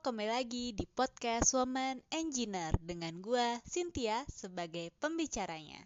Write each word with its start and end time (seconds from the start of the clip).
kembali 0.00 0.32
lagi 0.32 0.72
di 0.72 0.88
podcast 0.88 1.52
Woman 1.52 2.00
Engineer 2.08 2.72
dengan 2.80 3.20
gue, 3.20 3.60
Cynthia, 3.68 4.24
sebagai 4.32 4.88
pembicaranya. 4.96 5.76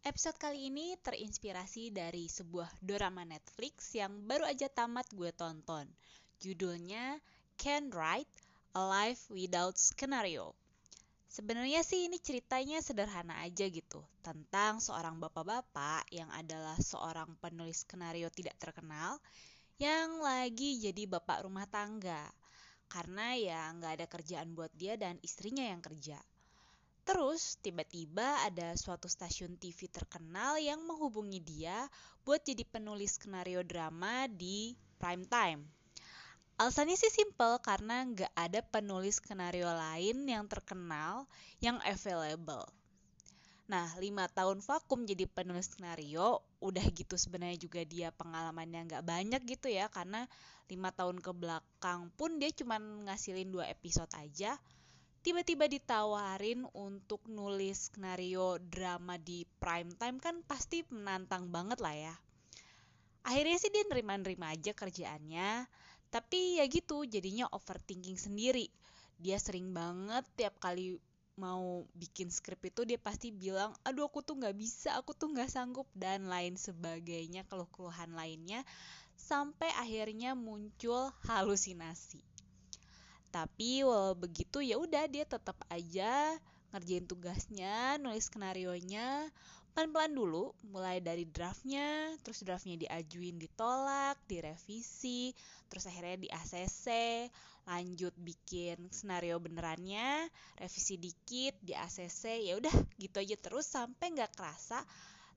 Episode 0.00 0.40
kali 0.40 0.72
ini 0.72 0.96
terinspirasi 0.96 1.92
dari 1.92 2.24
sebuah 2.24 2.72
drama 2.80 3.28
Netflix 3.28 3.92
yang 3.92 4.24
baru 4.24 4.48
aja 4.48 4.72
tamat 4.72 5.04
gue 5.12 5.28
tonton. 5.36 5.84
Judulnya 6.40 7.20
Can 7.60 7.92
Write 7.92 8.32
A 8.72 8.80
Life 8.80 9.28
Without 9.28 9.76
Scenario. 9.76 10.56
Sebenarnya 11.32 11.80
sih 11.80 12.12
ini 12.12 12.20
ceritanya 12.20 12.84
sederhana 12.84 13.40
aja 13.40 13.64
gitu, 13.64 14.04
tentang 14.20 14.84
seorang 14.84 15.16
bapak-bapak 15.16 16.04
yang 16.12 16.28
adalah 16.28 16.76
seorang 16.76 17.32
penulis 17.40 17.88
skenario 17.88 18.28
tidak 18.28 18.52
terkenal 18.60 19.16
yang 19.80 20.20
lagi 20.20 20.76
jadi 20.76 21.08
bapak 21.08 21.48
rumah 21.48 21.64
tangga. 21.72 22.20
Karena 22.84 23.32
ya 23.32 23.72
nggak 23.72 23.92
ada 23.96 24.06
kerjaan 24.12 24.52
buat 24.52 24.76
dia 24.76 25.00
dan 25.00 25.16
istrinya 25.24 25.64
yang 25.64 25.80
kerja. 25.80 26.20
Terus 27.08 27.56
tiba-tiba 27.64 28.44
ada 28.44 28.76
suatu 28.76 29.08
stasiun 29.08 29.56
TV 29.56 29.88
terkenal 29.88 30.60
yang 30.60 30.84
menghubungi 30.84 31.40
dia 31.40 31.88
buat 32.28 32.44
jadi 32.44 32.68
penulis 32.68 33.16
skenario 33.16 33.64
drama 33.64 34.28
di 34.28 34.76
prime 35.00 35.24
time. 35.32 35.64
Alasannya 36.62 36.94
sih 36.94 37.10
simple 37.10 37.58
karena 37.58 38.06
nggak 38.06 38.38
ada 38.38 38.62
penulis 38.62 39.18
skenario 39.18 39.66
lain 39.66 40.22
yang 40.30 40.46
terkenal 40.46 41.26
yang 41.58 41.82
available. 41.82 42.62
Nah, 43.66 43.90
lima 43.98 44.30
tahun 44.30 44.62
vakum 44.62 45.02
jadi 45.02 45.26
penulis 45.26 45.74
skenario, 45.74 46.38
udah 46.62 46.86
gitu 46.94 47.18
sebenarnya 47.18 47.58
juga 47.58 47.82
dia 47.82 48.14
pengalamannya 48.14 48.94
nggak 48.94 49.02
banyak 49.02 49.42
gitu 49.42 49.74
ya, 49.74 49.90
karena 49.90 50.30
lima 50.70 50.94
tahun 50.94 51.18
ke 51.18 51.34
belakang 51.34 52.14
pun 52.14 52.38
dia 52.38 52.54
cuma 52.54 52.78
ngasilin 52.78 53.50
dua 53.50 53.66
episode 53.66 54.14
aja. 54.14 54.54
Tiba-tiba 55.26 55.66
ditawarin 55.66 56.62
untuk 56.78 57.26
nulis 57.26 57.90
skenario 57.90 58.62
drama 58.62 59.18
di 59.18 59.42
prime 59.58 59.98
time 59.98 60.22
kan 60.22 60.46
pasti 60.46 60.86
menantang 60.94 61.50
banget 61.50 61.82
lah 61.82 61.94
ya. 61.98 62.14
Akhirnya 63.26 63.58
sih 63.58 63.70
dia 63.74 63.82
nerima-nerima 63.86 64.54
aja 64.54 64.74
kerjaannya, 64.74 65.66
tapi 66.12 66.60
ya 66.60 66.68
gitu 66.68 67.08
jadinya 67.08 67.48
overthinking 67.56 68.20
sendiri. 68.20 68.68
Dia 69.16 69.40
sering 69.40 69.72
banget 69.72 70.28
tiap 70.36 70.60
kali 70.60 71.00
mau 71.40 71.88
bikin 71.96 72.28
skrip 72.28 72.60
itu 72.68 72.84
dia 72.84 73.00
pasti 73.00 73.32
bilang 73.32 73.72
aduh 73.88 74.04
aku 74.04 74.20
tuh 74.20 74.36
nggak 74.36 74.52
bisa 74.52 74.92
aku 75.00 75.16
tuh 75.16 75.32
nggak 75.32 75.48
sanggup 75.48 75.88
dan 75.96 76.28
lain 76.28 76.60
sebagainya 76.60 77.48
keluh-keluhan 77.48 78.12
lainnya 78.12 78.60
sampai 79.16 79.72
akhirnya 79.80 80.36
muncul 80.36 81.08
halusinasi. 81.24 82.20
Tapi 83.32 83.80
walau 83.80 84.12
begitu 84.12 84.60
ya 84.60 84.76
udah 84.76 85.08
dia 85.08 85.24
tetap 85.24 85.56
aja 85.72 86.36
ngerjain 86.76 87.08
tugasnya 87.08 87.96
nulis 87.96 88.28
skenario 88.28 88.76
nya 88.84 89.32
pelan-pelan 89.72 90.12
dulu 90.12 90.52
mulai 90.68 91.00
dari 91.00 91.24
draftnya 91.24 92.12
terus 92.20 92.44
draftnya 92.44 92.76
diajuin 92.76 93.40
ditolak 93.40 94.20
direvisi 94.28 95.32
terus 95.72 95.88
akhirnya 95.88 96.20
di 96.20 96.28
ACC 96.28 96.86
lanjut 97.64 98.12
bikin 98.20 98.90
skenario 98.92 99.40
benerannya 99.40 100.28
revisi 100.60 101.00
dikit 101.00 101.56
di 101.64 101.72
ACC 101.72 102.44
ya 102.44 102.60
udah 102.60 102.74
gitu 103.00 103.16
aja 103.22 103.36
terus 103.40 103.64
sampai 103.70 104.12
nggak 104.12 104.36
kerasa 104.36 104.84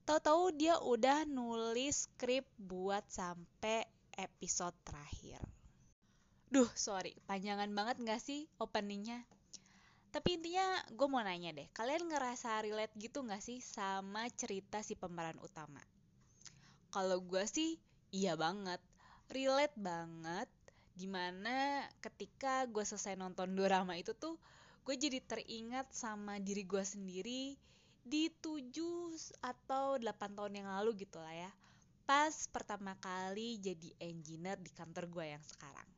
tahu-tahu 0.04 0.52
dia 0.52 0.76
udah 0.84 1.24
nulis 1.24 2.10
skrip 2.10 2.44
buat 2.60 3.08
sampai 3.08 3.88
episode 4.20 4.76
terakhir 4.84 5.40
Duh, 6.46 6.70
sorry, 6.78 7.10
panjangan 7.26 7.66
banget 7.74 7.98
nggak 8.06 8.22
sih 8.22 8.46
openingnya? 8.62 9.26
Tapi 10.14 10.38
intinya 10.40 10.80
gue 10.88 11.06
mau 11.10 11.20
nanya 11.20 11.52
deh, 11.52 11.68
kalian 11.76 12.08
ngerasa 12.08 12.62
relate 12.64 12.94
gitu 12.96 13.20
gak 13.26 13.42
sih 13.42 13.60
sama 13.60 14.24
cerita 14.32 14.80
si 14.80 14.96
pemeran 14.96 15.36
utama? 15.42 15.82
Kalau 16.88 17.20
gue 17.20 17.44
sih 17.44 17.76
iya 18.14 18.38
banget, 18.38 18.80
relate 19.28 19.76
banget. 19.76 20.48
Di 20.96 21.04
mana 21.04 21.84
ketika 22.00 22.64
gue 22.64 22.80
selesai 22.80 23.20
nonton 23.20 23.52
drama 23.52 24.00
itu 24.00 24.16
tuh, 24.16 24.40
gue 24.86 24.94
jadi 24.96 25.20
teringat 25.20 25.92
sama 25.92 26.40
diri 26.40 26.64
gue 26.64 26.80
sendiri 26.80 27.52
di 28.00 28.30
7 28.40 28.72
atau 29.44 30.00
8 30.00 30.36
tahun 30.38 30.52
yang 30.62 30.68
lalu 30.72 31.04
gitu 31.04 31.20
lah 31.20 31.34
ya. 31.34 31.50
Pas 32.06 32.32
pertama 32.48 32.96
kali 33.02 33.58
jadi 33.60 33.92
engineer 34.00 34.56
di 34.62 34.70
kantor 34.72 35.10
gue 35.10 35.26
yang 35.36 35.44
sekarang 35.44 35.95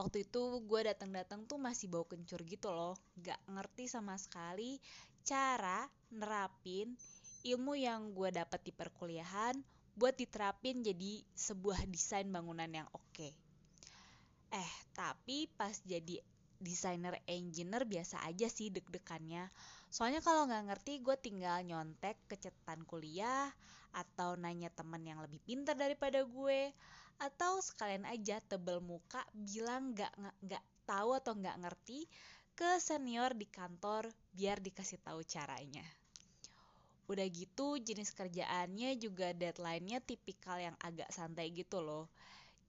waktu 0.00 0.24
itu 0.24 0.64
gue 0.64 0.80
datang-datang 0.88 1.44
tuh 1.44 1.60
masih 1.60 1.92
bau 1.92 2.08
kencur 2.08 2.40
gitu 2.48 2.72
loh. 2.72 2.96
Gak 3.20 3.36
ngerti 3.44 3.84
sama 3.84 4.16
sekali 4.16 4.80
cara 5.20 5.84
nerapin 6.08 6.96
ilmu 7.44 7.76
yang 7.76 8.16
gue 8.16 8.32
dapat 8.32 8.64
di 8.64 8.72
perkuliahan 8.72 9.60
buat 9.92 10.16
diterapin 10.16 10.80
jadi 10.80 11.20
sebuah 11.36 11.84
desain 11.92 12.24
bangunan 12.32 12.72
yang 12.72 12.88
oke. 12.96 13.28
Eh 14.48 14.72
tapi 14.96 15.52
pas 15.52 15.76
jadi 15.84 16.16
desainer 16.60 17.20
engineer 17.28 17.84
biasa 17.84 18.24
aja 18.24 18.48
sih 18.48 18.72
deg-degannya. 18.72 19.48
Soalnya 19.92 20.24
kalau 20.24 20.48
nggak 20.48 20.72
ngerti 20.72 21.04
gue 21.04 21.16
tinggal 21.20 21.60
nyontek 21.60 22.16
ke 22.24 22.40
catatan 22.40 22.88
kuliah 22.88 23.52
atau 23.92 24.38
nanya 24.40 24.72
temen 24.72 25.02
yang 25.04 25.20
lebih 25.20 25.42
pintar 25.44 25.76
daripada 25.76 26.24
gue 26.24 26.72
atau 27.20 27.60
sekalian 27.60 28.08
aja 28.08 28.40
tebel 28.40 28.80
muka 28.80 29.20
bilang 29.36 29.92
nggak 29.92 30.12
nggak 30.40 30.64
tahu 30.88 31.12
atau 31.20 31.36
nggak 31.36 31.60
ngerti 31.60 32.08
ke 32.56 32.80
senior 32.80 33.36
di 33.36 33.44
kantor 33.44 34.08
biar 34.32 34.56
dikasih 34.64 34.96
tahu 35.04 35.20
caranya. 35.28 35.84
Udah 37.12 37.26
gitu 37.28 37.76
jenis 37.76 38.16
kerjaannya 38.16 38.96
juga 38.96 39.36
deadline-nya 39.36 40.00
tipikal 40.00 40.56
yang 40.56 40.76
agak 40.80 41.12
santai 41.12 41.52
gitu 41.52 41.84
loh. 41.84 42.08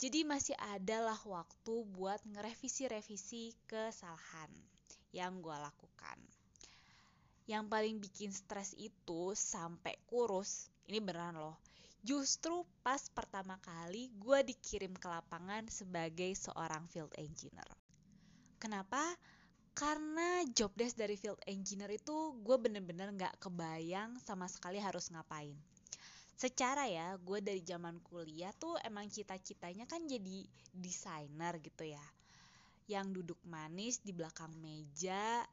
Jadi 0.02 0.26
masih 0.26 0.58
ada 0.58 1.00
lah 1.00 1.20
waktu 1.24 1.86
buat 1.94 2.20
ngerevisi-revisi 2.26 3.54
kesalahan 3.70 4.50
yang 5.16 5.40
gue 5.40 5.54
lakukan. 5.54 6.18
Yang 7.46 7.64
paling 7.70 7.96
bikin 8.02 8.32
stres 8.34 8.74
itu 8.76 9.38
sampai 9.38 9.94
kurus, 10.10 10.74
ini 10.90 10.98
beneran 10.98 11.38
loh 11.38 11.71
justru 12.02 12.66
pas 12.82 13.02
pertama 13.14 13.62
kali 13.62 14.10
gue 14.18 14.40
dikirim 14.42 14.94
ke 14.98 15.06
lapangan 15.06 15.70
sebagai 15.70 16.34
seorang 16.34 16.90
field 16.90 17.14
engineer. 17.18 17.70
Kenapa? 18.58 19.02
Karena 19.72 20.42
job 20.50 20.74
desk 20.74 20.98
dari 20.98 21.14
field 21.16 21.40
engineer 21.46 21.94
itu 21.94 22.36
gue 22.42 22.58
bener-bener 22.58 23.14
gak 23.14 23.38
kebayang 23.38 24.18
sama 24.20 24.50
sekali 24.50 24.82
harus 24.82 25.14
ngapain. 25.14 25.56
Secara 26.42 26.90
ya, 26.90 27.14
gue 27.22 27.38
dari 27.38 27.62
zaman 27.62 28.02
kuliah 28.02 28.50
tuh 28.58 28.74
emang 28.82 29.06
cita-citanya 29.06 29.86
kan 29.86 30.02
jadi 30.10 30.42
desainer 30.74 31.62
gitu 31.62 31.86
ya. 31.86 32.02
Yang 32.90 33.22
duduk 33.22 33.40
manis 33.46 34.02
di 34.02 34.10
belakang 34.10 34.50
meja 34.58 35.46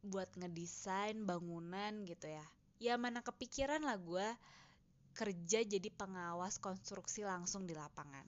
buat 0.00 0.32
ngedesain 0.32 1.28
bangunan 1.28 2.08
gitu 2.08 2.24
ya. 2.24 2.46
Ya 2.80 2.96
mana 2.96 3.20
kepikiran 3.20 3.84
lah 3.84 4.00
gue 4.00 4.28
kerja 5.18 5.66
jadi 5.66 5.90
pengawas 5.90 6.62
konstruksi 6.62 7.26
langsung 7.26 7.66
di 7.66 7.74
lapangan. 7.74 8.22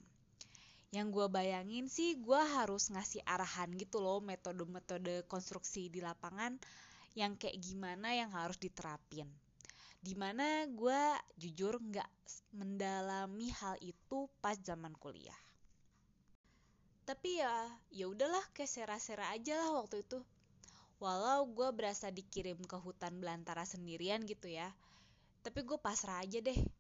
Yang 0.91 1.06
gue 1.15 1.27
bayangin 1.31 1.87
sih 1.87 2.19
gue 2.19 2.43
harus 2.59 2.91
ngasih 2.91 3.23
arahan 3.23 3.71
gitu 3.78 4.03
loh 4.03 4.19
metode-metode 4.19 5.23
konstruksi 5.31 5.87
di 5.87 6.03
lapangan 6.03 6.59
yang 7.15 7.39
kayak 7.39 7.62
gimana 7.62 8.11
yang 8.11 8.34
harus 8.34 8.59
diterapin. 8.59 9.31
Di 10.03 10.19
mana 10.19 10.67
gue 10.67 11.01
jujur 11.39 11.78
nggak 11.78 12.11
mendalami 12.59 13.55
hal 13.62 13.78
itu 13.78 14.27
pas 14.42 14.59
zaman 14.59 14.91
kuliah. 14.98 15.39
Tapi 17.07 17.39
ya, 17.39 17.71
ya 17.95 18.10
udahlah 18.10 18.42
kayak 18.51 18.71
sera-sera 18.71 19.31
aja 19.31 19.63
lah 19.63 19.78
waktu 19.78 20.03
itu. 20.03 20.19
Walau 20.98 21.47
gue 21.54 21.71
berasa 21.71 22.10
dikirim 22.10 22.59
ke 22.66 22.75
hutan 22.75 23.22
belantara 23.22 23.63
sendirian 23.63 24.27
gitu 24.27 24.51
ya. 24.51 24.75
Tapi 25.47 25.63
gue 25.63 25.78
pasrah 25.78 26.27
aja 26.27 26.42
deh 26.42 26.79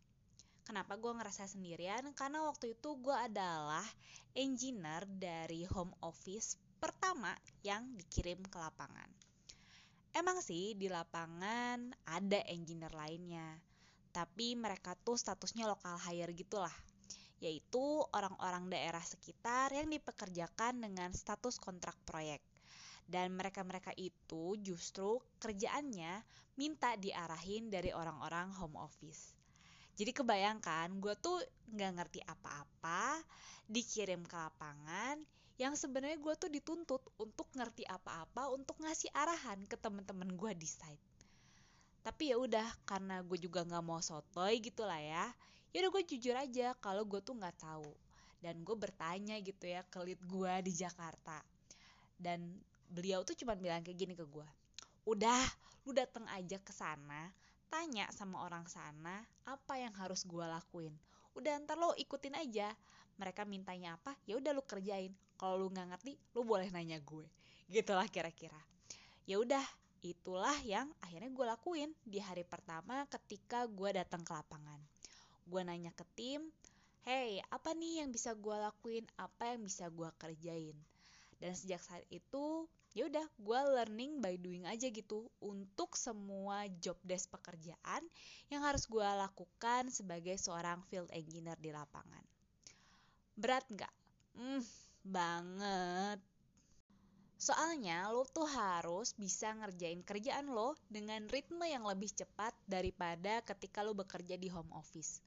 Kenapa 0.70 0.94
gue 0.94 1.10
ngerasa 1.10 1.50
sendirian? 1.50 2.14
Karena 2.14 2.46
waktu 2.46 2.78
itu 2.78 2.94
gue 3.02 3.10
adalah 3.10 3.82
engineer 4.38 5.02
dari 5.02 5.66
home 5.66 5.90
office 5.98 6.54
pertama 6.78 7.34
yang 7.66 7.90
dikirim 7.98 8.38
ke 8.46 8.54
lapangan. 8.54 9.10
Emang 10.14 10.38
sih 10.38 10.78
di 10.78 10.86
lapangan 10.86 11.90
ada 12.06 12.38
engineer 12.46 12.94
lainnya, 12.94 13.58
tapi 14.14 14.54
mereka 14.54 14.94
tuh 14.94 15.18
statusnya 15.18 15.66
lokal 15.66 15.98
hire 16.06 16.30
gitulah, 16.38 16.76
yaitu 17.42 18.06
orang-orang 18.14 18.70
daerah 18.70 19.02
sekitar 19.02 19.74
yang 19.74 19.90
dipekerjakan 19.90 20.86
dengan 20.86 21.10
status 21.10 21.58
kontrak 21.58 21.98
proyek. 22.06 22.38
Dan 23.10 23.34
mereka-mereka 23.34 23.90
itu 23.98 24.54
justru 24.62 25.18
kerjaannya 25.42 26.22
minta 26.54 26.94
diarahin 26.94 27.74
dari 27.74 27.90
orang-orang 27.90 28.54
home 28.54 28.78
office. 28.78 29.39
Jadi 30.00 30.16
kebayangkan 30.16 30.96
gue 30.96 31.12
tuh 31.20 31.36
nggak 31.76 31.92
ngerti 32.00 32.20
apa-apa 32.24 33.20
dikirim 33.68 34.24
ke 34.24 34.32
lapangan 34.32 35.20
yang 35.60 35.76
sebenarnya 35.76 36.16
gue 36.16 36.34
tuh 36.40 36.48
dituntut 36.48 37.04
untuk 37.20 37.44
ngerti 37.52 37.84
apa-apa 37.84 38.48
untuk 38.48 38.80
ngasih 38.80 39.12
arahan 39.12 39.60
ke 39.68 39.76
temen-temen 39.76 40.32
gue 40.32 40.56
di 40.56 40.64
site. 40.64 41.04
Tapi 42.00 42.32
ya 42.32 42.40
udah 42.40 42.64
karena 42.88 43.20
gue 43.20 43.36
juga 43.36 43.60
nggak 43.60 43.84
mau 43.84 44.00
sotoy 44.00 44.56
gitu 44.64 44.88
lah 44.88 44.96
ya 44.96 45.28
ya 45.70 45.84
udah 45.84 45.92
gue 46.00 46.02
jujur 46.16 46.32
aja 46.32 46.72
kalau 46.80 47.04
gue 47.04 47.20
tuh 47.20 47.36
nggak 47.36 47.60
tahu. 47.60 47.92
Dan 48.40 48.64
gue 48.64 48.72
bertanya 48.72 49.36
gitu 49.44 49.68
ya 49.68 49.84
ke 49.84 50.00
lead 50.00 50.24
gue 50.24 50.52
di 50.64 50.72
Jakarta. 50.72 51.44
Dan 52.16 52.56
beliau 52.88 53.20
tuh 53.20 53.36
cuma 53.36 53.52
bilang 53.52 53.84
kayak 53.84 54.00
gini 54.00 54.16
ke 54.16 54.24
gue 54.24 54.48
udah 55.08 55.42
lu 55.88 55.96
dateng 55.96 56.26
aja 56.28 56.60
ke 56.60 56.72
sana 56.74 57.32
tanya 57.70 58.10
sama 58.10 58.42
orang 58.42 58.66
sana 58.66 59.22
apa 59.46 59.78
yang 59.78 59.94
harus 59.94 60.26
gue 60.26 60.42
lakuin? 60.42 60.90
Udah 61.38 61.56
ntar 61.62 61.78
lo 61.78 61.94
ikutin 61.94 62.34
aja. 62.34 62.74
Mereka 63.16 63.46
mintanya 63.46 63.94
apa? 63.94 64.18
Ya 64.26 64.36
udah 64.36 64.50
lu 64.50 64.66
kerjain. 64.66 65.14
Kalau 65.38 65.56
lu 65.56 65.70
nggak 65.70 65.94
ngerti 65.94 66.18
lu 66.34 66.42
boleh 66.42 66.66
nanya 66.74 66.98
gue. 66.98 67.24
Gitulah 67.70 68.10
kira-kira. 68.10 68.58
Ya 69.24 69.38
udah 69.38 69.62
itulah 70.02 70.58
yang 70.66 70.90
akhirnya 70.98 71.30
gue 71.30 71.46
lakuin 71.46 71.90
di 72.02 72.18
hari 72.18 72.42
pertama 72.42 73.06
ketika 73.06 73.64
gue 73.70 73.94
datang 73.94 74.26
ke 74.26 74.32
lapangan. 74.34 74.82
Gue 75.46 75.62
nanya 75.62 75.94
ke 75.94 76.02
tim 76.18 76.50
hey 77.06 77.40
apa 77.48 77.72
nih 77.72 78.04
yang 78.04 78.10
bisa 78.10 78.34
gue 78.34 78.56
lakuin? 78.58 79.06
Apa 79.16 79.54
yang 79.54 79.64
bisa 79.64 79.86
gue 79.88 80.10
kerjain 80.18 80.76
dan 81.40 81.56
sejak 81.56 81.80
saat 81.80 82.04
itu 82.12 82.68
ya 82.92 83.06
udah 83.08 83.26
gue 83.38 83.60
learning 83.80 84.20
by 84.20 84.36
doing 84.36 84.66
aja 84.68 84.90
gitu 84.92 85.26
untuk 85.40 85.96
semua 85.96 86.68
job 86.78 86.98
desk 87.02 87.32
pekerjaan 87.32 88.02
yang 88.52 88.62
harus 88.62 88.84
gue 88.86 89.02
lakukan 89.02 89.88
sebagai 89.88 90.36
seorang 90.36 90.84
field 90.86 91.08
engineer 91.10 91.56
di 91.58 91.72
lapangan. 91.72 92.22
Berat 93.34 93.64
nggak? 93.72 93.94
Hmm 94.36 94.62
banget. 95.06 96.20
Soalnya 97.40 98.12
lo 98.12 98.28
tuh 98.28 98.44
harus 98.44 99.16
bisa 99.16 99.56
ngerjain 99.56 100.04
kerjaan 100.04 100.52
lo 100.52 100.76
dengan 100.92 101.24
ritme 101.32 101.64
yang 101.64 101.88
lebih 101.88 102.12
cepat 102.12 102.52
daripada 102.68 103.40
ketika 103.40 103.80
lo 103.80 103.96
bekerja 103.96 104.36
di 104.36 104.52
home 104.52 104.68
office. 104.76 105.24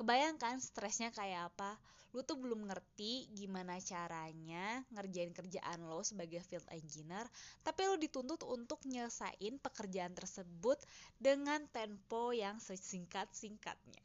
Kebayangkan 0.00 0.56
stresnya 0.64 1.12
kayak 1.12 1.52
apa? 1.52 1.76
Lo 2.16 2.24
tuh 2.24 2.40
belum 2.40 2.72
ngerti 2.72 3.28
gimana 3.36 3.76
caranya 3.84 4.80
ngerjain 4.96 5.36
kerjaan 5.36 5.84
lo 5.84 6.00
sebagai 6.00 6.40
field 6.40 6.64
engineer, 6.72 7.28
tapi 7.60 7.84
lo 7.84 8.00
dituntut 8.00 8.40
untuk 8.48 8.80
nyelesain 8.88 9.60
pekerjaan 9.60 10.16
tersebut 10.16 10.80
dengan 11.20 11.68
tempo 11.68 12.32
yang 12.32 12.56
sesingkat-singkatnya 12.56 14.00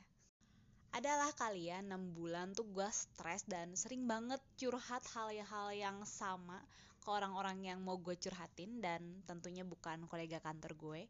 adalah 0.95 1.31
kalian 1.35 1.91
6 1.91 2.11
bulan 2.15 2.51
tuh 2.51 2.67
gue 2.71 2.87
stres 2.91 3.43
dan 3.47 3.75
sering 3.75 4.03
banget 4.03 4.39
curhat 4.55 5.03
hal-hal 5.11 5.71
yang 5.75 6.03
sama 6.07 6.59
ke 7.03 7.07
orang-orang 7.11 7.67
yang 7.67 7.79
mau 7.83 7.99
gue 7.99 8.15
curhatin 8.15 8.79
dan 8.79 9.03
tentunya 9.27 9.67
bukan 9.67 10.07
kolega 10.07 10.39
kantor 10.39 10.71
gue 10.75 11.01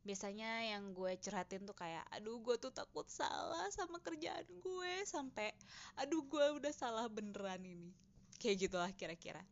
biasanya 0.00 0.72
yang 0.72 0.96
gue 0.96 1.12
curhatin 1.20 1.68
tuh 1.68 1.76
kayak 1.76 2.04
aduh 2.10 2.40
gue 2.40 2.56
tuh 2.56 2.72
takut 2.72 3.04
salah 3.12 3.68
sama 3.68 4.00
kerjaan 4.00 4.48
gue 4.48 4.92
sampai 5.04 5.52
aduh 6.00 6.24
gue 6.24 6.46
udah 6.56 6.72
salah 6.72 7.06
beneran 7.06 7.60
ini. 7.60 7.92
Kayak 8.40 8.68
gitulah 8.68 8.92
kira-kira. 8.96 9.44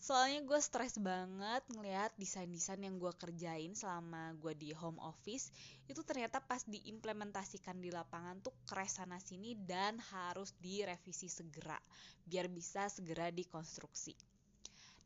Soalnya 0.00 0.40
gue 0.48 0.56
stres 0.64 0.96
banget 0.96 1.60
ngelihat 1.76 2.16
desain-desain 2.16 2.80
yang 2.80 2.96
gue 2.96 3.12
kerjain 3.20 3.76
selama 3.76 4.32
gue 4.40 4.56
di 4.56 4.72
home 4.72 4.96
office 4.96 5.52
itu 5.84 6.00
ternyata 6.08 6.40
pas 6.40 6.64
diimplementasikan 6.64 7.76
di 7.76 7.92
lapangan 7.92 8.40
tuh 8.40 8.56
keres 8.64 8.96
sana 8.96 9.20
sini 9.20 9.52
dan 9.60 10.00
harus 10.00 10.56
direvisi 10.56 11.28
segera 11.28 11.76
biar 12.24 12.48
bisa 12.48 12.88
segera 12.88 13.28
dikonstruksi 13.28 14.16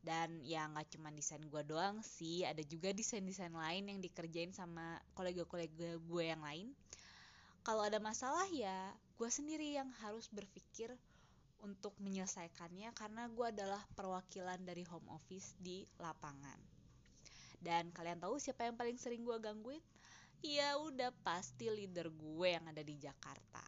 dan 0.05 0.37
ya 0.45 0.69
nggak 0.69 0.93
cuma 0.93 1.09
desain 1.09 1.41
gue 1.41 1.63
doang 1.65 2.05
sih 2.05 2.45
ada 2.45 2.61
juga 2.61 2.93
desain-desain 2.93 3.49
lain 3.49 3.89
yang 3.89 3.99
dikerjain 3.99 4.53
sama 4.53 5.01
kolega-kolega 5.17 5.97
gue 5.97 6.23
yang 6.23 6.45
lain. 6.45 6.69
Kalau 7.65 7.81
ada 7.81 7.97
masalah 7.97 8.45
ya 8.53 8.93
gue 9.17 9.29
sendiri 9.33 9.73
yang 9.73 9.89
harus 10.05 10.29
berpikir 10.29 10.93
untuk 11.65 11.97
menyelesaikannya 11.97 12.93
karena 12.93 13.25
gue 13.33 13.47
adalah 13.49 13.81
perwakilan 13.97 14.61
dari 14.61 14.85
home 14.85 15.09
office 15.09 15.57
di 15.57 15.81
lapangan. 15.97 16.61
Dan 17.57 17.89
kalian 17.89 18.21
tahu 18.21 18.37
siapa 18.37 18.69
yang 18.69 18.77
paling 18.77 19.01
sering 19.01 19.25
gue 19.25 19.37
gangguin? 19.41 19.81
Ya 20.45 20.77
udah 20.77 21.09
pasti 21.25 21.73
leader 21.73 22.13
gue 22.13 22.47
yang 22.53 22.69
ada 22.69 22.85
di 22.85 22.93
Jakarta. 23.01 23.65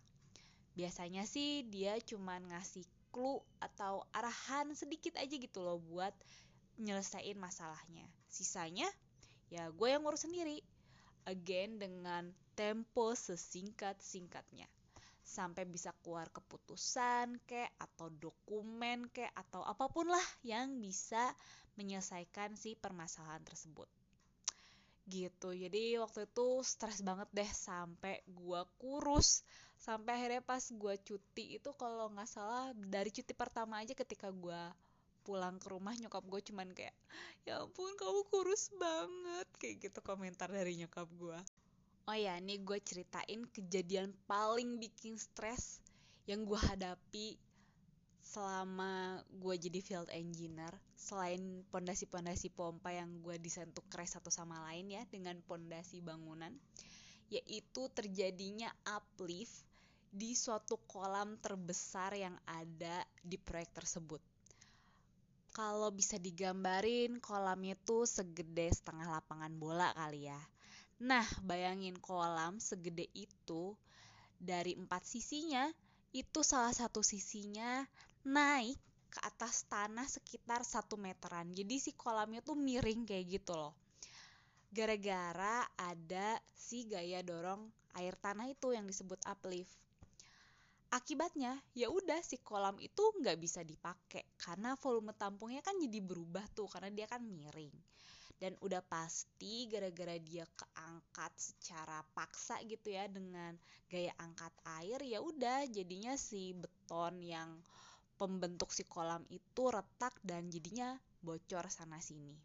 Biasanya 0.78 1.26
sih 1.26 1.66
dia 1.66 1.98
cuman 1.98 2.54
ngasih 2.54 2.86
clue 3.10 3.42
atau 3.60 4.06
arahan 4.14 4.72
sedikit 4.78 5.16
aja 5.18 5.32
gitu 5.32 5.64
loh 5.64 5.80
buat 5.80 6.14
nyelesain 6.78 7.38
masalahnya. 7.38 8.06
Sisanya 8.30 8.88
ya 9.50 9.72
gue 9.72 9.88
yang 9.88 10.04
ngurus 10.06 10.28
sendiri. 10.28 10.62
Again 11.28 11.76
dengan 11.82 12.32
tempo 12.56 13.12
sesingkat-singkatnya. 13.12 14.68
Sampai 15.28 15.68
bisa 15.68 15.92
keluar 16.00 16.32
keputusan 16.32 17.36
kek 17.44 17.76
atau 17.76 18.08
dokumen 18.08 19.12
kek 19.12 19.28
atau 19.36 19.60
apa 19.68 19.92
pun 19.92 20.08
lah 20.08 20.28
yang 20.48 20.80
bisa 20.80 21.36
menyelesaikan 21.76 22.56
si 22.56 22.80
permasalahan 22.80 23.44
tersebut 23.44 23.92
gitu 25.08 25.56
jadi 25.56 26.04
waktu 26.04 26.28
itu 26.28 26.48
stres 26.68 27.00
banget 27.00 27.32
deh 27.32 27.48
sampai 27.48 28.20
gue 28.28 28.62
kurus 28.76 29.48
sampai 29.78 30.18
akhirnya 30.18 30.42
pas 30.42 30.62
gue 30.62 30.96
cuti 31.06 31.62
itu 31.62 31.70
kalau 31.78 32.10
nggak 32.10 32.30
salah 32.30 32.74
dari 32.76 33.14
cuti 33.14 33.34
pertama 33.38 33.80
aja 33.82 33.94
ketika 33.94 34.34
gue 34.34 34.62
pulang 35.22 35.60
ke 35.60 35.68
rumah 35.68 35.92
nyokap 36.00 36.24
gue 36.24 36.42
cuman 36.50 36.72
kayak 36.72 36.96
ya 37.44 37.60
ampun 37.60 37.94
kamu 38.00 38.24
kurus 38.32 38.72
banget 38.80 39.48
kayak 39.60 39.76
gitu 39.84 40.00
komentar 40.00 40.48
dari 40.48 40.80
nyokap 40.80 41.06
gue 41.20 41.40
oh 42.08 42.16
ya 42.16 42.40
nih 42.40 42.64
gue 42.64 42.80
ceritain 42.80 43.44
kejadian 43.52 44.16
paling 44.24 44.80
bikin 44.80 45.20
stres 45.20 45.84
yang 46.24 46.48
gue 46.48 46.56
hadapi 46.56 47.36
selama 48.24 49.20
gue 49.36 49.56
jadi 49.60 49.80
field 49.84 50.10
engineer 50.16 50.72
selain 50.96 51.64
pondasi-pondasi 51.72 52.52
pompa 52.52 52.96
yang 52.96 53.20
gue 53.20 53.36
desain 53.40 53.72
tuh 53.76 53.84
crash 53.92 54.16
satu 54.16 54.32
sama 54.32 54.64
lain 54.72 54.92
ya 54.92 55.04
dengan 55.12 55.40
pondasi 55.44 56.00
bangunan 56.00 56.56
yaitu 57.28 57.92
terjadinya 57.92 58.72
uplift 58.88 59.67
di 60.12 60.34
suatu 60.34 60.80
kolam 60.88 61.38
terbesar 61.38 62.16
yang 62.16 62.36
ada 62.48 63.04
di 63.20 63.36
proyek 63.36 63.76
tersebut. 63.76 64.22
Kalau 65.52 65.90
bisa 65.90 66.22
digambarin 66.22 67.18
kolamnya 67.18 67.74
tuh 67.82 68.06
segede 68.06 68.70
setengah 68.70 69.10
lapangan 69.10 69.54
bola 69.58 69.90
kali 69.98 70.30
ya. 70.30 70.38
Nah, 71.02 71.26
bayangin 71.46 71.98
kolam 71.98 72.62
segede 72.62 73.10
itu 73.14 73.74
dari 74.38 74.78
empat 74.78 75.02
sisinya, 75.06 75.66
itu 76.14 76.46
salah 76.46 76.74
satu 76.74 77.02
sisinya 77.02 77.86
naik 78.26 78.78
ke 79.10 79.20
atas 79.26 79.66
tanah 79.66 80.06
sekitar 80.06 80.62
satu 80.62 80.94
meteran. 80.98 81.50
Jadi 81.54 81.82
si 81.82 81.92
kolamnya 81.98 82.46
tuh 82.46 82.58
miring 82.58 83.06
kayak 83.06 83.42
gitu 83.42 83.58
loh. 83.58 83.74
Gara-gara 84.70 85.66
ada 85.74 86.38
si 86.54 86.86
gaya 86.86 87.26
dorong 87.26 87.66
air 87.98 88.14
tanah 88.14 88.46
itu 88.46 88.78
yang 88.78 88.86
disebut 88.86 89.18
uplift 89.26 89.87
akibatnya 90.92 91.60
ya 91.76 91.92
udah 91.92 92.24
si 92.24 92.40
kolam 92.40 92.80
itu 92.80 93.04
nggak 93.20 93.38
bisa 93.40 93.62
dipakai 93.64 94.24
karena 94.40 94.76
volume 94.80 95.12
tampungnya 95.16 95.60
kan 95.60 95.76
jadi 95.80 96.00
berubah 96.00 96.46
tuh 96.56 96.68
karena 96.72 96.92
dia 96.94 97.08
kan 97.10 97.24
miring. 97.24 97.74
Dan 98.38 98.54
udah 98.62 98.86
pasti 98.86 99.66
gara-gara 99.66 100.14
dia 100.22 100.46
keangkat 100.46 101.34
secara 101.42 102.06
paksa 102.14 102.62
gitu 102.70 102.94
ya 102.94 103.10
dengan 103.10 103.58
gaya 103.90 104.14
angkat 104.22 104.54
air 104.78 105.02
ya 105.02 105.26
udah 105.26 105.66
jadinya 105.66 106.14
si 106.14 106.54
beton 106.54 107.18
yang 107.18 107.50
pembentuk 108.22 108.70
si 108.70 108.86
kolam 108.86 109.26
itu 109.34 109.64
retak 109.74 110.14
dan 110.22 110.54
jadinya 110.54 111.02
bocor 111.26 111.66
sana 111.74 111.98
sini 111.98 112.38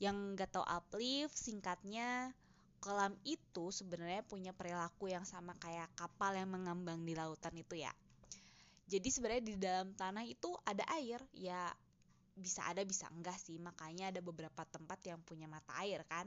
yang 0.00 0.32
gak 0.32 0.56
tau 0.56 0.64
uplift 0.64 1.36
singkatnya 1.36 2.32
kolam 2.80 3.12
itu 3.28 3.68
sebenarnya 3.68 4.24
punya 4.24 4.56
perilaku 4.56 5.12
yang 5.12 5.28
sama 5.28 5.52
kayak 5.60 5.92
kapal 5.94 6.32
yang 6.32 6.48
mengambang 6.48 7.04
di 7.04 7.12
lautan 7.12 7.52
itu 7.60 7.76
ya. 7.76 7.92
Jadi 8.90 9.08
sebenarnya 9.12 9.44
di 9.44 9.54
dalam 9.54 9.94
tanah 9.94 10.26
itu 10.26 10.50
ada 10.66 10.82
air, 10.98 11.22
ya 11.30 11.70
bisa 12.34 12.66
ada 12.66 12.82
bisa 12.82 13.06
enggak 13.12 13.38
sih. 13.38 13.60
Makanya 13.60 14.10
ada 14.10 14.18
beberapa 14.24 14.66
tempat 14.66 14.98
yang 15.06 15.20
punya 15.22 15.46
mata 15.46 15.70
air 15.78 16.02
kan. 16.10 16.26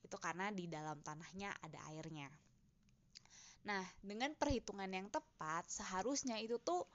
Itu 0.00 0.16
karena 0.16 0.48
di 0.48 0.64
dalam 0.64 0.96
tanahnya 1.04 1.52
ada 1.60 1.76
airnya. 1.92 2.30
Nah, 3.68 3.84
dengan 4.00 4.32
perhitungan 4.32 4.88
yang 4.88 5.12
tepat, 5.12 5.68
seharusnya 5.68 6.40
itu 6.40 6.56
tuh 6.56 6.88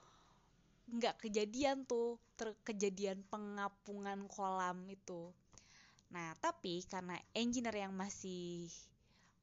nggak 0.90 1.22
kejadian 1.22 1.86
tuh, 1.86 2.18
terkejadian 2.34 3.22
pengapungan 3.30 4.25
kolam 4.25 4.82
itu. 4.90 5.30
Nah, 6.13 6.38
tapi 6.38 6.85
karena 6.85 7.17
engineer 7.33 7.89
yang 7.89 7.93
masih 7.95 8.69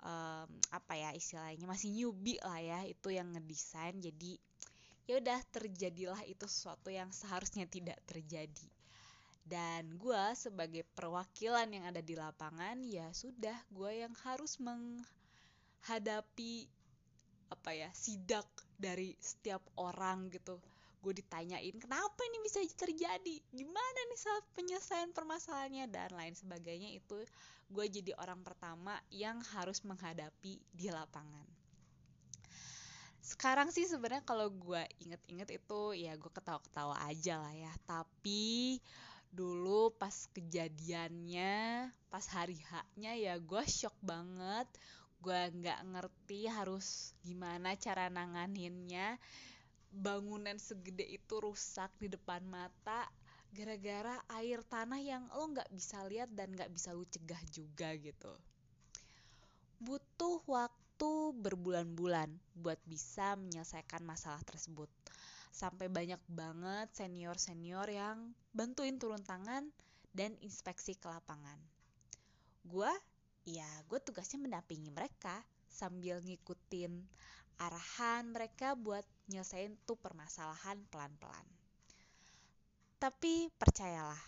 um, 0.02 0.48
apa 0.70 0.94
ya 0.98 1.10
istilahnya 1.14 1.66
masih 1.66 1.90
newbie 1.94 2.38
lah 2.42 2.58
ya 2.58 2.84
itu 2.86 3.10
yang 3.14 3.30
ngedesain 3.34 4.00
jadi 4.02 4.38
ya 5.06 5.18
udah 5.18 5.42
terjadilah 5.50 6.22
itu 6.30 6.46
sesuatu 6.46 6.90
yang 6.90 7.10
seharusnya 7.10 7.66
tidak 7.66 7.98
terjadi. 8.06 8.68
Dan 9.42 9.98
gue 9.98 10.24
sebagai 10.38 10.86
perwakilan 10.94 11.66
yang 11.66 11.90
ada 11.90 11.98
di 11.98 12.14
lapangan 12.14 12.78
ya 12.86 13.10
sudah 13.10 13.58
gue 13.74 14.06
yang 14.06 14.14
harus 14.22 14.62
menghadapi 14.62 16.70
apa 17.50 17.70
ya 17.74 17.90
sidak 17.92 18.46
dari 18.78 19.18
setiap 19.18 19.60
orang 19.76 20.30
gitu 20.30 20.62
gue 21.02 21.18
ditanyain 21.18 21.76
kenapa 21.82 22.22
ini 22.30 22.38
bisa 22.46 22.62
terjadi? 22.62 23.42
Gimana 23.50 24.00
nih 24.06 24.20
saat 24.22 24.44
penyelesaian 24.54 25.10
permasalahannya 25.10 25.90
dan 25.90 26.14
lain 26.14 26.38
sebagainya 26.38 26.94
itu 26.94 27.26
gue 27.72 27.86
jadi 27.90 28.14
orang 28.22 28.46
pertama 28.46 28.94
yang 29.10 29.42
harus 29.58 29.82
menghadapi 29.82 30.62
di 30.70 30.88
lapangan. 30.94 31.44
Sekarang 33.22 33.74
sih 33.74 33.86
sebenarnya 33.86 34.22
kalau 34.22 34.50
gue 34.50 34.82
inget-inget 35.02 35.58
itu 35.58 35.94
ya 35.94 36.14
gue 36.14 36.30
ketawa-ketawa 36.30 36.94
aja 37.06 37.42
lah 37.42 37.54
ya. 37.54 37.72
Tapi 37.82 38.78
dulu 39.32 39.90
pas 39.96 40.28
kejadiannya 40.30 41.88
pas 42.12 42.24
hari 42.30 42.60
haknya 42.70 43.18
ya 43.18 43.34
gue 43.42 43.62
shock 43.66 43.94
banget. 44.02 44.70
Gue 45.22 45.38
nggak 45.38 45.80
ngerti 45.86 46.50
harus 46.50 47.14
gimana 47.26 47.74
cara 47.78 48.10
nanganinnya 48.10 49.18
bangunan 49.92 50.56
segede 50.56 51.04
itu 51.04 51.38
rusak 51.38 51.92
di 52.00 52.08
depan 52.08 52.40
mata 52.48 53.06
gara-gara 53.52 54.16
air 54.40 54.64
tanah 54.64 54.96
yang 54.96 55.28
lo 55.36 55.52
nggak 55.52 55.68
bisa 55.68 56.00
lihat 56.08 56.32
dan 56.32 56.56
nggak 56.56 56.72
bisa 56.72 56.96
lo 56.96 57.04
cegah 57.04 57.40
juga 57.52 57.92
gitu. 58.00 58.32
Butuh 59.76 60.40
waktu 60.48 61.36
berbulan-bulan 61.36 62.32
buat 62.56 62.80
bisa 62.88 63.36
menyelesaikan 63.36 64.00
masalah 64.08 64.40
tersebut. 64.48 64.88
Sampai 65.52 65.92
banyak 65.92 66.22
banget 66.32 66.88
senior-senior 66.96 67.84
yang 67.92 68.32
bantuin 68.56 68.96
turun 68.96 69.20
tangan 69.20 69.68
dan 70.16 70.32
inspeksi 70.40 70.96
ke 70.96 71.12
lapangan. 71.12 71.60
Gue, 72.64 72.88
ya 73.44 73.68
gue 73.84 74.00
tugasnya 74.00 74.40
mendampingi 74.40 74.88
mereka 74.88 75.44
sambil 75.68 76.24
ngikutin 76.24 77.04
arahan 77.62 78.26
mereka 78.34 78.74
buat 78.74 79.06
nyelesain 79.30 79.78
tuh 79.86 79.94
permasalahan 79.94 80.82
pelan-pelan. 80.90 81.46
Tapi 82.98 83.50
percayalah, 83.58 84.22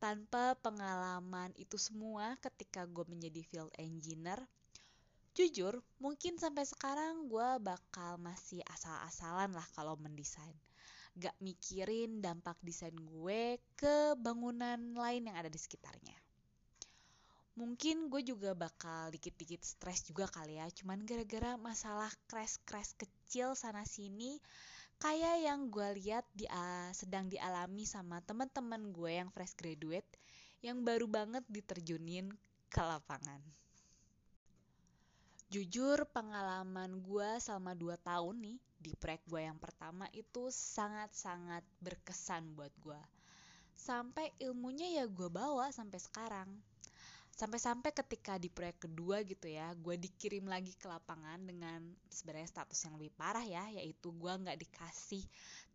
tanpa 0.00 0.56
pengalaman 0.60 1.52
itu 1.56 1.76
semua 1.76 2.36
ketika 2.40 2.84
gue 2.84 3.04
menjadi 3.08 3.40
field 3.44 3.72
engineer, 3.80 4.40
jujur 5.36 5.80
mungkin 6.00 6.36
sampai 6.40 6.64
sekarang 6.64 7.28
gue 7.28 7.48
bakal 7.60 8.16
masih 8.20 8.60
asal-asalan 8.72 9.52
lah 9.52 9.66
kalau 9.76 9.96
mendesain. 10.00 10.56
Gak 11.16 11.36
mikirin 11.40 12.20
dampak 12.20 12.60
desain 12.60 12.92
gue 12.92 13.56
ke 13.72 14.12
bangunan 14.20 14.92
lain 14.92 15.32
yang 15.32 15.36
ada 15.40 15.48
di 15.48 15.56
sekitarnya 15.56 16.25
mungkin 17.56 18.12
gue 18.12 18.20
juga 18.20 18.52
bakal 18.52 19.08
dikit-dikit 19.10 19.64
stres 19.64 20.04
juga 20.04 20.28
kali 20.28 20.60
ya. 20.60 20.68
Cuman 20.70 21.02
gara-gara 21.08 21.56
masalah 21.56 22.12
crash-crash 22.28 23.00
kecil 23.00 23.56
sana 23.56 23.82
sini 23.88 24.38
kayak 24.96 25.44
yang 25.44 25.68
gue 25.68 25.88
lihat 26.00 26.24
di 26.32 26.48
sedang 26.96 27.28
dialami 27.28 27.84
sama 27.84 28.20
teman-teman 28.24 28.92
gue 28.92 29.12
yang 29.16 29.28
fresh 29.28 29.52
graduate 29.56 30.08
yang 30.64 30.80
baru 30.84 31.04
banget 31.04 31.44
diterjunin 31.48 32.32
ke 32.72 32.80
lapangan. 32.80 33.40
Jujur 35.52 36.04
pengalaman 36.10 37.04
gue 37.04 37.28
selama 37.38 37.76
2 37.76 37.96
tahun 38.02 38.36
nih 38.40 38.58
di 38.76 38.92
proyek 38.96 39.22
gue 39.28 39.40
yang 39.46 39.60
pertama 39.60 40.08
itu 40.16 40.48
sangat-sangat 40.52 41.62
berkesan 41.80 42.56
buat 42.56 42.72
gue. 42.80 43.00
Sampai 43.76 44.32
ilmunya 44.40 45.00
ya 45.00 45.04
gue 45.04 45.28
bawa 45.28 45.68
sampai 45.70 46.00
sekarang 46.00 46.48
sampai-sampai 47.36 47.92
ketika 47.92 48.40
di 48.40 48.48
proyek 48.48 48.88
kedua 48.88 49.20
gitu 49.20 49.44
ya 49.44 49.76
gue 49.76 50.00
dikirim 50.00 50.48
lagi 50.48 50.72
ke 50.72 50.88
lapangan 50.88 51.36
dengan 51.44 51.84
sebenarnya 52.08 52.48
status 52.48 52.80
yang 52.88 52.96
lebih 52.96 53.12
parah 53.12 53.44
ya 53.44 53.68
yaitu 53.76 54.08
gue 54.16 54.32
nggak 54.32 54.56
dikasih 54.56 55.20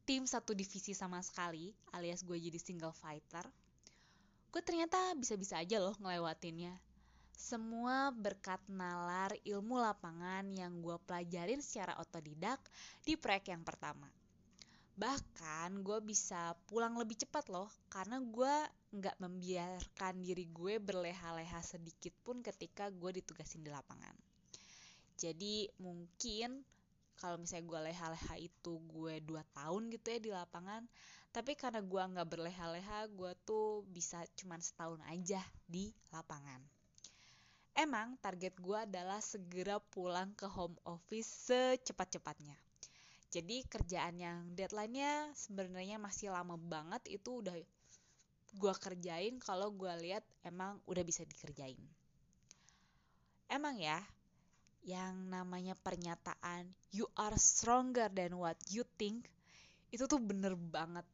tim 0.01 0.25
satu 0.25 0.57
divisi 0.57 0.97
sama 0.97 1.21
sekali 1.21 1.69
alias 1.93 2.25
gue 2.25 2.33
jadi 2.35 2.57
single 2.57 2.93
fighter. 2.97 3.45
Gue 4.51 4.59
ternyata 4.59 4.97
bisa-bisa 5.15 5.61
aja 5.61 5.79
loh 5.79 5.95
ngelewatinnya. 6.01 6.75
Semua 7.31 8.11
berkat 8.11 8.59
nalar 8.67 9.31
ilmu 9.47 9.79
lapangan 9.79 10.43
yang 10.51 10.83
gue 10.83 10.97
pelajarin 11.07 11.63
secara 11.63 11.95
otodidak 12.01 12.59
di 13.07 13.15
proyek 13.15 13.55
yang 13.55 13.63
pertama. 13.63 14.11
Bahkan 14.99 15.79
gue 15.79 16.03
bisa 16.03 16.57
pulang 16.67 16.99
lebih 16.99 17.23
cepat 17.23 17.47
loh 17.47 17.71
karena 17.87 18.19
gue 18.19 18.55
nggak 18.91 19.17
membiarkan 19.23 20.19
diri 20.19 20.51
gue 20.51 20.79
berleha-leha 20.83 21.63
sedikit 21.63 22.11
pun 22.23 22.43
ketika 22.43 22.91
gue 22.91 23.23
ditugasin 23.23 23.63
di 23.63 23.71
lapangan. 23.71 24.15
Jadi 25.15 25.71
mungkin 25.79 26.59
kalau 27.15 27.37
misalnya 27.39 27.65
gue 27.69 27.79
leha-leha 27.91 28.35
itu 28.41 28.81
gue 28.91 29.21
dua 29.23 29.45
tahun 29.53 29.93
gitu 29.93 30.07
ya 30.09 30.19
di 30.19 30.31
lapangan 30.33 30.83
tapi 31.31 31.55
karena 31.55 31.79
gue 31.79 32.01
nggak 32.01 32.27
berleha-leha 32.27 33.07
gue 33.07 33.31
tuh 33.47 33.87
bisa 33.87 34.19
cuman 34.35 34.59
setahun 34.59 34.99
aja 35.07 35.39
di 35.63 35.95
lapangan. 36.11 36.59
Emang 37.71 38.19
target 38.19 38.59
gue 38.59 38.75
adalah 38.75 39.23
segera 39.23 39.79
pulang 39.79 40.35
ke 40.35 40.43
home 40.43 40.75
office 40.83 41.47
secepat-cepatnya. 41.47 42.59
Jadi 43.31 43.63
kerjaan 43.63 44.19
yang 44.19 44.51
deadline-nya 44.59 45.31
sebenarnya 45.31 45.95
masih 45.95 46.35
lama 46.35 46.59
banget 46.59 46.99
itu 47.07 47.39
udah 47.39 47.55
gue 48.51 48.73
kerjain 48.77 49.39
kalau 49.39 49.71
gue 49.71 49.91
lihat 50.03 50.23
emang 50.43 50.79
udah 50.87 51.03
bisa 51.05 51.23
dikerjain 51.23 51.79
emang 53.47 53.79
ya 53.79 53.99
yang 54.81 55.29
namanya 55.29 55.77
pernyataan 55.77 56.67
you 56.91 57.05
are 57.15 57.37
stronger 57.37 58.09
than 58.11 58.35
what 58.35 58.57
you 58.67 58.81
think 58.97 59.29
itu 59.93 60.07
tuh 60.07 60.19
bener 60.19 60.55
banget 60.55 61.05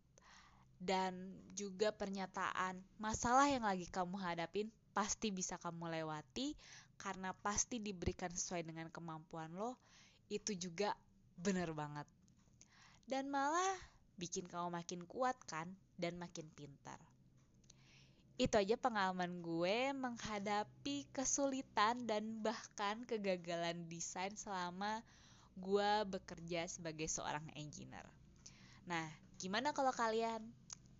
dan 0.77 1.33
juga 1.57 1.89
pernyataan 1.89 2.77
masalah 3.01 3.49
yang 3.49 3.65
lagi 3.65 3.89
kamu 3.89 4.17
hadapin 4.21 4.69
pasti 4.93 5.29
bisa 5.33 5.57
kamu 5.61 6.01
lewati 6.01 6.57
karena 6.97 7.33
pasti 7.33 7.77
diberikan 7.77 8.33
sesuai 8.33 8.65
dengan 8.65 8.89
kemampuan 8.89 9.53
lo 9.53 9.77
itu 10.27 10.57
juga 10.57 10.97
bener 11.37 11.71
banget. 11.71 12.07
Dan 13.07 13.31
malah 13.31 13.77
bikin 14.19 14.49
kamu 14.49 14.73
makin 14.73 15.01
kuat 15.07 15.37
kan 15.47 15.69
dan 15.95 16.19
makin 16.19 16.49
pintar. 16.51 16.99
Itu 18.37 18.61
aja 18.61 18.77
pengalaman 18.77 19.41
gue 19.41 19.97
menghadapi 19.97 21.09
kesulitan 21.09 22.05
dan 22.05 22.37
bahkan 22.45 23.01
kegagalan 23.09 23.89
desain 23.89 24.29
selama 24.37 25.01
gue 25.57 25.91
bekerja 26.05 26.69
sebagai 26.69 27.09
seorang 27.09 27.41
engineer. 27.57 28.05
Nah, 28.85 29.09
gimana 29.41 29.73
kalau 29.73 29.89
kalian? 29.89 30.45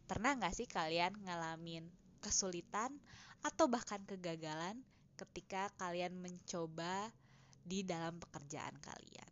Pernah 0.10 0.34
gak 0.42 0.58
sih 0.58 0.66
kalian 0.66 1.14
ngalamin 1.30 1.86
kesulitan 2.26 2.90
atau 3.46 3.70
bahkan 3.70 4.02
kegagalan 4.10 4.82
ketika 5.14 5.70
kalian 5.78 6.18
mencoba 6.18 7.14
di 7.62 7.86
dalam 7.86 8.18
pekerjaan 8.18 8.74
kalian? 8.82 9.27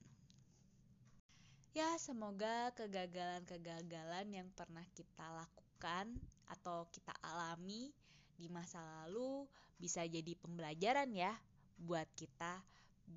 Ya, 1.76 1.92
semoga 2.00 2.72
kegagalan-kegagalan 2.80 4.32
yang 4.32 4.48
pernah 4.56 4.88
kita 4.96 5.28
lakukan 5.28 6.08
atau 6.48 6.88
kita 6.88 7.12
alami 7.20 7.92
di 8.40 8.48
masa 8.48 8.80
lalu 8.80 9.44
bisa 9.76 10.08
jadi 10.08 10.40
pembelajaran 10.40 11.12
ya 11.12 11.36
buat 11.76 12.08
kita 12.16 12.64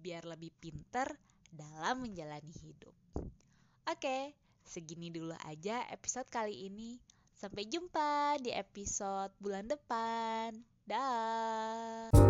biar 0.03 0.27
lebih 0.27 0.51
pinter 0.59 1.07
dalam 1.55 2.03
menjalani 2.03 2.51
hidup. 2.51 2.99
Oke, 3.87 4.35
segini 4.67 5.15
dulu 5.15 5.39
aja 5.47 5.87
episode 5.95 6.27
kali 6.27 6.67
ini. 6.67 6.99
Sampai 7.39 7.71
jumpa 7.71 8.43
di 8.43 8.51
episode 8.51 9.31
bulan 9.39 9.71
depan. 9.71 10.51
Dah. 10.83 12.28